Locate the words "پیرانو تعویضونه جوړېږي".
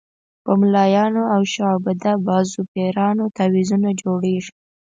2.73-4.53